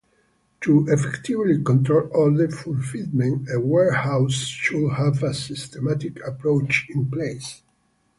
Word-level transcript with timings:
To 0.61 0.87
effectively 0.89 1.61
control 1.61 2.09
order 2.11 2.49
fulfillment, 2.49 3.47
a 3.53 3.59
warehouse 3.59 4.33
should 4.33 4.93
have 4.93 5.21
a 5.21 5.31
systematic 5.31 6.19
approach 6.27 6.87
in 6.89 7.05
place. 7.05 7.61